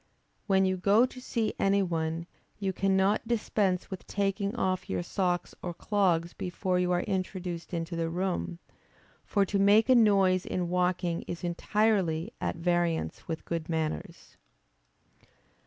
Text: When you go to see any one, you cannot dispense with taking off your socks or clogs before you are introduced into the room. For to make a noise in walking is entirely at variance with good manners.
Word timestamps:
When 0.47 0.65
you 0.65 0.77
go 0.77 1.05
to 1.05 1.21
see 1.21 1.53
any 1.59 1.83
one, 1.83 2.25
you 2.57 2.73
cannot 2.73 3.27
dispense 3.27 3.91
with 3.91 4.07
taking 4.07 4.55
off 4.55 4.89
your 4.89 5.03
socks 5.03 5.53
or 5.61 5.75
clogs 5.75 6.33
before 6.33 6.79
you 6.79 6.91
are 6.91 7.03
introduced 7.03 7.71
into 7.71 7.95
the 7.95 8.09
room. 8.09 8.57
For 9.23 9.45
to 9.45 9.59
make 9.59 9.89
a 9.89 9.93
noise 9.95 10.43
in 10.43 10.69
walking 10.69 11.21
is 11.27 11.43
entirely 11.43 12.33
at 12.41 12.55
variance 12.55 13.27
with 13.27 13.45
good 13.45 13.69
manners. 13.69 14.37